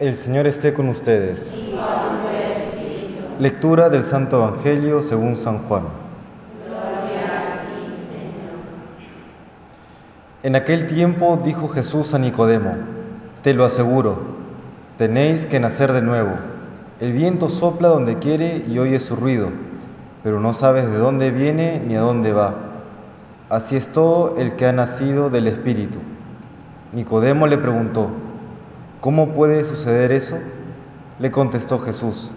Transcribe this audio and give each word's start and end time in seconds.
El 0.00 0.14
Señor 0.14 0.46
esté 0.46 0.72
con 0.72 0.88
ustedes. 0.88 1.58
Lectura 3.40 3.88
del 3.88 4.04
Santo 4.04 4.36
Evangelio 4.36 5.02
según 5.02 5.34
San 5.34 5.58
Juan. 5.64 5.88
En 10.44 10.54
aquel 10.54 10.86
tiempo 10.86 11.40
dijo 11.44 11.66
Jesús 11.66 12.14
a 12.14 12.20
Nicodemo, 12.20 12.76
te 13.42 13.54
lo 13.54 13.64
aseguro, 13.64 14.20
tenéis 14.98 15.46
que 15.46 15.58
nacer 15.58 15.92
de 15.92 16.02
nuevo. 16.02 16.30
El 17.00 17.12
viento 17.12 17.50
sopla 17.50 17.88
donde 17.88 18.20
quiere 18.20 18.62
y 18.68 18.78
oye 18.78 19.00
su 19.00 19.16
ruido, 19.16 19.48
pero 20.22 20.38
no 20.38 20.52
sabes 20.52 20.88
de 20.88 20.96
dónde 20.96 21.32
viene 21.32 21.82
ni 21.84 21.96
a 21.96 22.02
dónde 22.02 22.32
va. 22.32 22.54
Así 23.48 23.74
es 23.74 23.88
todo 23.88 24.36
el 24.38 24.54
que 24.54 24.66
ha 24.66 24.72
nacido 24.72 25.28
del 25.28 25.48
Espíritu. 25.48 25.98
Nicodemo 26.92 27.48
le 27.48 27.58
preguntó, 27.58 28.12
¿cómo 29.00 29.28
puede 29.30 29.64
suceder 29.64 30.12
eso? 30.12 30.38
Le 31.18 31.30
contestó 31.30 31.78
Jesús, 31.78 32.30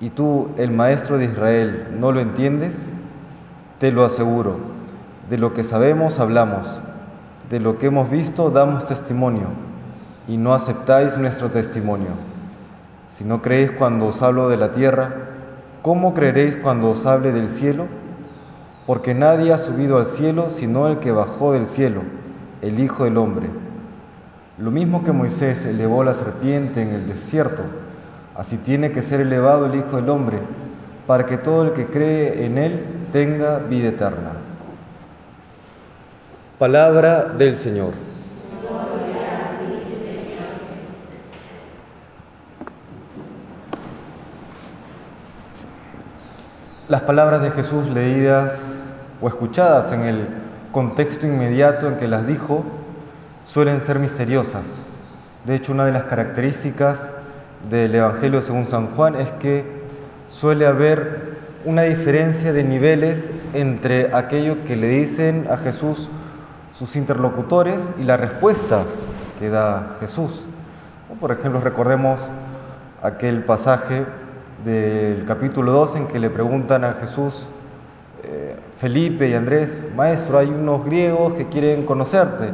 ¿y 0.00 0.10
tú, 0.10 0.50
el 0.56 0.70
maestro 0.70 1.18
de 1.18 1.26
Israel, 1.26 1.96
no 1.98 2.12
lo 2.12 2.20
entiendes? 2.20 2.90
Te 3.78 3.92
lo 3.92 4.04
aseguro, 4.04 4.56
de 5.30 5.38
lo 5.38 5.54
que 5.54 5.64
sabemos 5.64 6.18
hablamos, 6.18 6.80
de 7.50 7.60
lo 7.60 7.78
que 7.78 7.86
hemos 7.86 8.10
visto 8.10 8.50
damos 8.50 8.84
testimonio, 8.84 9.48
y 10.26 10.36
no 10.36 10.54
aceptáis 10.54 11.16
nuestro 11.16 11.50
testimonio. 11.50 12.10
Si 13.06 13.24
no 13.24 13.40
creéis 13.40 13.70
cuando 13.72 14.06
os 14.06 14.22
hablo 14.22 14.48
de 14.48 14.58
la 14.58 14.72
tierra, 14.72 15.14
¿cómo 15.82 16.12
creeréis 16.12 16.56
cuando 16.56 16.90
os 16.90 17.06
hable 17.06 17.32
del 17.32 17.48
cielo? 17.48 17.86
Porque 18.86 19.14
nadie 19.14 19.52
ha 19.52 19.58
subido 19.58 19.98
al 19.98 20.06
cielo 20.06 20.50
sino 20.50 20.86
el 20.88 20.98
que 20.98 21.12
bajó 21.12 21.52
del 21.52 21.66
cielo, 21.66 22.02
el 22.62 22.78
Hijo 22.80 23.04
del 23.04 23.16
Hombre. 23.16 23.48
Lo 24.58 24.72
mismo 24.72 25.04
que 25.04 25.12
Moisés 25.12 25.64
elevó 25.66 26.02
la 26.02 26.14
serpiente 26.14 26.82
en 26.82 26.88
el 26.88 27.06
desierto, 27.06 27.62
así 28.34 28.56
tiene 28.56 28.90
que 28.90 29.02
ser 29.02 29.20
elevado 29.20 29.66
el 29.66 29.76
Hijo 29.76 29.96
del 29.98 30.08
Hombre, 30.08 30.40
para 31.06 31.26
que 31.26 31.36
todo 31.36 31.66
el 31.66 31.72
que 31.74 31.86
cree 31.86 32.44
en 32.44 32.58
Él 32.58 32.84
tenga 33.12 33.58
vida 33.58 33.90
eterna. 33.90 34.32
Palabra 36.58 37.26
del 37.26 37.54
Señor. 37.54 37.92
Las 46.88 47.02
palabras 47.02 47.42
de 47.42 47.52
Jesús 47.52 47.88
leídas 47.90 48.90
o 49.20 49.28
escuchadas 49.28 49.92
en 49.92 50.00
el 50.00 50.26
contexto 50.72 51.28
inmediato 51.28 51.86
en 51.86 51.96
que 51.96 52.08
las 52.08 52.26
dijo 52.26 52.64
suelen 53.44 53.80
ser 53.80 53.98
misteriosas. 53.98 54.82
De 55.44 55.54
hecho, 55.54 55.72
una 55.72 55.84
de 55.86 55.92
las 55.92 56.04
características 56.04 57.12
del 57.70 57.94
Evangelio 57.94 58.42
según 58.42 58.66
San 58.66 58.88
Juan 58.94 59.14
es 59.16 59.30
que 59.32 59.64
suele 60.28 60.66
haber 60.66 61.38
una 61.64 61.82
diferencia 61.82 62.52
de 62.52 62.64
niveles 62.64 63.32
entre 63.54 64.14
aquello 64.14 64.64
que 64.64 64.76
le 64.76 64.88
dicen 64.88 65.46
a 65.50 65.56
Jesús 65.56 66.08
sus 66.72 66.94
interlocutores 66.96 67.92
y 67.98 68.04
la 68.04 68.16
respuesta 68.16 68.84
que 69.38 69.48
da 69.50 69.96
Jesús. 70.00 70.44
Por 71.20 71.32
ejemplo, 71.32 71.60
recordemos 71.60 72.20
aquel 73.02 73.42
pasaje 73.44 74.04
del 74.64 75.24
capítulo 75.26 75.72
2 75.72 75.96
en 75.96 76.06
que 76.06 76.18
le 76.18 76.30
preguntan 76.30 76.84
a 76.84 76.94
Jesús, 76.94 77.50
eh, 78.24 78.56
Felipe 78.76 79.28
y 79.28 79.34
Andrés, 79.34 79.82
Maestro, 79.96 80.38
hay 80.38 80.48
unos 80.48 80.84
griegos 80.84 81.34
que 81.34 81.48
quieren 81.48 81.84
conocerte. 81.84 82.52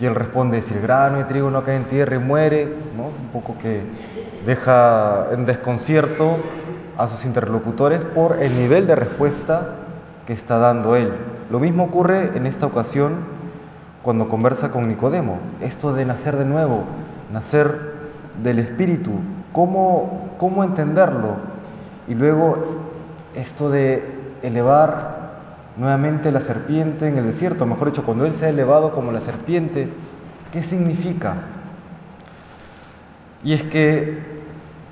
Y 0.00 0.06
él 0.06 0.14
responde, 0.14 0.62
si 0.62 0.74
el 0.74 0.80
grano 0.80 1.18
de 1.18 1.24
trigo 1.24 1.50
no 1.50 1.62
cae 1.62 1.76
en 1.76 1.84
tierra 1.84 2.16
y 2.16 2.18
muere, 2.18 2.72
¿no? 2.96 3.04
un 3.04 3.28
poco 3.32 3.56
que 3.58 3.82
deja 4.44 5.28
en 5.32 5.46
desconcierto 5.46 6.38
a 6.96 7.06
sus 7.06 7.24
interlocutores 7.24 8.00
por 8.00 8.42
el 8.42 8.56
nivel 8.56 8.86
de 8.86 8.96
respuesta 8.96 9.76
que 10.26 10.32
está 10.32 10.58
dando 10.58 10.96
él. 10.96 11.12
Lo 11.50 11.60
mismo 11.60 11.84
ocurre 11.84 12.36
en 12.36 12.46
esta 12.46 12.66
ocasión 12.66 13.16
cuando 14.02 14.28
conversa 14.28 14.70
con 14.70 14.88
Nicodemo. 14.88 15.38
Esto 15.60 15.92
de 15.92 16.04
nacer 16.04 16.36
de 16.36 16.44
nuevo, 16.44 16.84
nacer 17.32 17.92
del 18.42 18.58
Espíritu, 18.58 19.12
¿cómo, 19.52 20.30
cómo 20.38 20.64
entenderlo? 20.64 21.36
Y 22.08 22.14
luego 22.14 22.56
esto 23.34 23.70
de 23.70 24.04
elevar 24.42 25.21
nuevamente 25.76 26.30
la 26.32 26.40
serpiente 26.40 27.08
en 27.08 27.18
el 27.18 27.26
desierto, 27.26 27.66
mejor 27.66 27.88
dicho, 27.88 28.04
cuando 28.04 28.26
Él 28.26 28.34
se 28.34 28.46
ha 28.46 28.48
elevado 28.50 28.92
como 28.92 29.12
la 29.12 29.20
serpiente, 29.20 29.88
¿qué 30.52 30.62
significa? 30.62 31.36
Y 33.44 33.54
es 33.54 33.62
que 33.64 34.18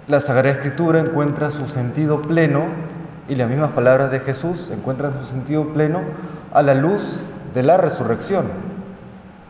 la 0.09 0.21
Sagrada 0.21 0.57
Escritura 0.57 1.01
encuentra 1.01 1.51
su 1.51 1.69
sentido 1.69 2.23
pleno 2.23 2.65
y 3.29 3.37
las 3.37 3.49
mismas 3.49 3.71
palabras 3.71 4.11
de 4.11 4.21
Jesús 4.21 4.71
encuentran 4.71 5.13
su 5.15 5.25
sentido 5.25 5.69
pleno 5.69 6.01
a 6.53 6.63
la 6.63 6.75
luz 6.75 7.27
de 7.55 7.63
la 7.63 7.77
resurrección. 7.77 8.47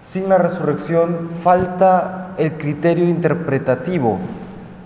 Sin 0.03 0.29
la 0.29 0.39
resurrección 0.39 1.31
falta 1.43 2.33
el 2.37 2.55
criterio 2.55 3.09
interpretativo 3.09 4.19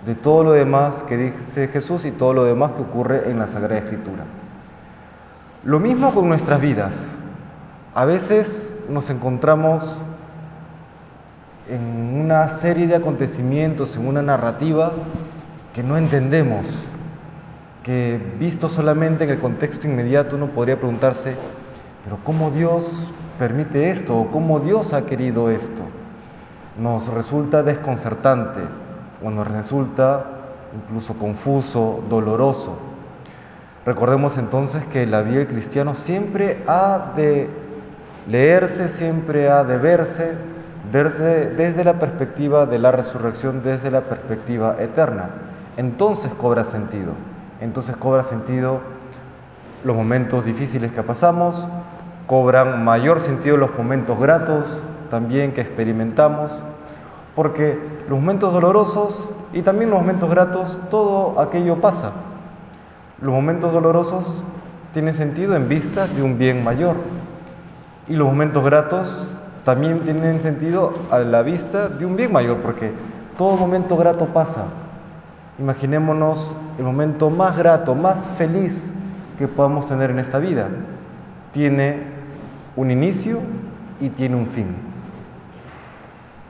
de 0.07 0.15
todo 0.15 0.45
lo 0.45 0.53
demás 0.53 1.03
que 1.03 1.17
dice 1.17 1.69
Jesús 1.69 2.05
y 2.05 2.11
todo 2.11 2.35
lo 2.35 2.45
demás 2.45 2.73
que 2.73 2.83
ocurre 2.83 3.31
en 3.31 3.39
la 3.39 3.49
Sagrada 3.49 3.79
Escritura. 3.79 4.25
Lo 5.65 5.81
mismo 5.81 6.13
con 6.13 6.29
nuestras 6.29 6.61
vidas. 6.61 7.07
A 7.95 8.05
veces 8.05 8.71
nos 8.91 9.09
encontramos 9.09 9.99
en 11.71 12.21
una 12.21 12.49
serie 12.49 12.87
de 12.87 12.97
acontecimientos, 12.97 13.97
en 13.97 14.07
una 14.07 14.21
narrativa 14.21 14.93
que 15.73 15.83
no 15.83 15.97
entendemos, 15.97 16.67
que 17.83 18.21
visto 18.39 18.69
solamente 18.69 19.25
en 19.25 19.31
el 19.31 19.39
contexto 19.39 19.87
inmediato 19.87 20.37
uno 20.37 20.49
podría 20.49 20.77
preguntarse, 20.77 21.35
pero 22.05 22.19
¿cómo 22.25 22.51
Dios 22.51 23.09
permite 23.39 23.91
esto 23.91 24.19
o 24.19 24.31
cómo 24.31 24.61
Dios 24.61 24.93
ha 24.93 25.07
querido 25.07 25.51
esto? 25.51 25.83
Nos 26.79 27.07
resulta 27.09 27.63
desconcertante 27.63 28.61
o 29.25 29.31
nos 29.31 29.49
resulta 29.49 30.27
incluso 30.75 31.15
confuso, 31.15 32.05
doloroso. 32.11 32.94
Recordemos 33.87 34.39
entonces 34.39 34.85
que 34.87 35.07
la 35.07 35.23
vida 35.23 35.39
del 35.39 35.49
cristiano 35.49 35.95
siempre 35.95 36.63
ha 36.67 37.13
de 37.17 37.49
leerse, 38.27 38.89
siempre 38.89 39.51
ha 39.51 39.63
de 39.63 39.77
verse 39.77 40.33
desde, 40.91 41.51
desde, 41.51 41.85
la 41.85 41.99
perspectiva 41.99 42.65
de 42.65 42.79
la 42.79 42.93
resurrección, 42.93 43.63
desde 43.63 43.91
la 43.91 44.03
perspectiva 44.03 44.77
eterna. 44.79 45.31
Entonces 45.77 46.33
cobra 46.35 46.65
sentido. 46.65 47.13
Entonces 47.61 47.97
cobra 47.97 48.25
sentido 48.25 48.81
los 49.85 49.95
momentos 49.95 50.47
difíciles 50.47 50.93
que 50.93 51.03
pasamos, 51.03 51.67
cobran 52.27 52.85
mayor 52.85 53.21
sentido 53.21 53.59
los 53.59 53.77
momentos 53.77 54.19
gratos 54.19 54.65
también 55.11 55.53
que 55.53 55.61
experimentamos, 55.61 56.53
porque 57.37 57.79
los 58.09 58.19
momentos 58.19 58.53
dolorosos 58.53 59.29
y 59.53 59.63
también 59.63 59.91
los 59.91 60.01
momentos 60.01 60.31
gratos, 60.31 60.79
todo 60.91 61.39
aquello 61.39 61.81
pasa. 61.81 62.13
Los 63.25 63.33
momentos 63.33 63.73
dolorosos 63.73 64.43
tienen 64.93 65.15
sentido 65.15 65.57
en 65.57 65.67
vistas 65.67 66.15
de 66.15 66.23
un 66.23 66.37
bien 66.37 66.63
mayor 66.63 66.97
y 68.07 68.17
los 68.17 68.29
momentos 68.29 68.63
gratos 68.63 69.35
también 69.65 70.01
tienen 70.01 70.43
sentido 70.43 70.93
a 71.11 71.21
la 71.21 71.41
vista 71.41 71.89
de 71.89 72.05
un 72.05 72.17
bien 72.17 72.31
mayor, 72.31 72.59
porque 72.59 72.93
todo 73.39 73.57
momento 73.57 73.97
grato 73.97 74.27
pasa. 74.27 74.67
Imaginémonos 75.59 76.55
el 76.77 76.85
momento 76.85 77.31
más 77.31 77.57
grato, 77.57 77.95
más 77.95 78.27
feliz 78.37 78.93
que 79.39 79.49
podamos 79.49 79.89
tener 79.89 80.11
en 80.11 80.19
esta 80.19 80.39
vida. 80.39 80.69
Tiene 81.53 82.03
un 82.77 82.91
inicio 82.91 83.39
y 84.01 84.11
tiene 84.11 84.37
un 84.37 84.49
fin. 84.49 84.67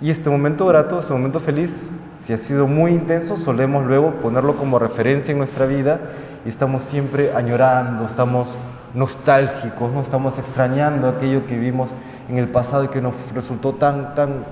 Y 0.01 0.11
este 0.11 0.29
momento 0.29 0.67
grato, 0.67 0.99
este 0.99 1.13
momento 1.13 1.39
feliz, 1.39 1.93
si 2.19 2.33
ha 2.33 2.39
sido 2.39 2.67
muy 2.67 2.91
intenso, 2.91 3.37
solemos 3.37 3.87
luego 3.87 4.11
ponerlo 4.15 4.57
como 4.57 4.81
referencia 4.81 5.31
en 5.31 5.39
nuestra 5.39 5.67
vida 5.67 6.01
y 6.45 6.49
estamos 6.49 6.83
siempre 6.83 7.33
añorando, 7.35 8.05
estamos 8.07 8.57
nostálgicos, 8.95 9.93
no 9.93 10.03
estamos 10.03 10.39
extrañando 10.39 11.09
aquello 11.09 11.47
que 11.47 11.59
vivimos 11.59 11.95
en 12.29 12.39
el 12.39 12.49
pasado 12.49 12.85
y 12.85 12.89
que 12.89 13.01
nos 13.01 13.15
resultó 13.35 13.75
tan, 13.75 14.15
tan, 14.15 14.45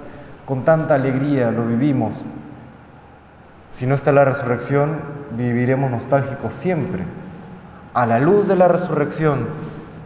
con 0.47 0.65
tanta 0.65 0.94
alegría, 0.94 1.50
lo 1.50 1.67
vivimos. 1.67 2.25
Si 3.71 3.87
no 3.87 3.94
está 3.94 4.12
la 4.12 4.25
resurrección, 4.25 5.00
viviremos 5.37 5.91
nostálgicos 5.91 6.53
siempre. 6.55 7.05
A 7.95 8.06
la 8.06 8.19
luz 8.19 8.49
de 8.49 8.56
la 8.56 8.69
resurrección 8.69 9.49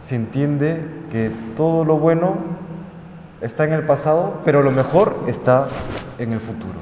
se 0.01 0.15
entiende 0.15 0.85
que 1.11 1.31
todo 1.55 1.83
lo 1.85 1.97
bueno 1.97 2.35
está 3.41 3.65
en 3.65 3.73
el 3.73 3.83
pasado, 3.83 4.41
pero 4.45 4.61
lo 4.61 4.71
mejor 4.71 5.15
está 5.27 5.67
en 6.19 6.33
el 6.33 6.39
futuro. 6.39 6.79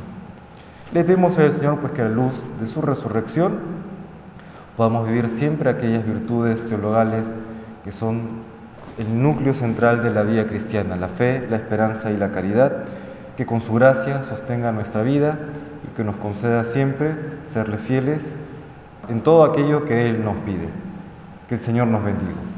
Le 0.94 1.04
pedimos 1.04 1.38
al 1.38 1.54
Señor 1.54 1.80
pues 1.80 1.94
que 1.94 2.02
a 2.02 2.06
la 2.06 2.12
luz 2.12 2.44
de 2.60 2.68
su 2.68 2.82
resurrección 2.82 3.75
podamos 4.76 5.08
vivir 5.08 5.30
siempre 5.30 5.70
aquellas 5.70 6.06
virtudes 6.06 6.66
teologales 6.66 7.34
que 7.84 7.92
son 7.92 8.44
el 8.98 9.22
núcleo 9.22 9.54
central 9.54 10.04
de 10.04 10.12
la 10.12 10.24
vida 10.24 10.48
cristiana, 10.48 10.96
la 10.96 11.10
fe, 11.10 11.46
la 11.50 11.58
esperanza 11.58 12.12
y 12.12 12.18
la 12.18 12.32
caridad, 12.32 12.84
que 13.38 13.46
con 13.46 13.62
su 13.62 13.74
gracia 13.74 14.24
sostenga 14.24 14.72
nuestra 14.72 15.04
vida 15.04 15.38
y 15.84 15.96
que 15.96 16.04
nos 16.04 16.16
conceda 16.16 16.64
siempre 16.64 17.16
serle 17.44 17.78
fieles 17.78 18.34
en 19.10 19.22
todo 19.22 19.44
aquello 19.44 19.86
que 19.86 20.10
Él 20.10 20.24
nos 20.24 20.38
pide. 20.38 20.70
Que 21.48 21.56
el 21.56 21.62
Señor 21.62 21.88
nos 21.88 22.04
bendiga. 22.04 22.55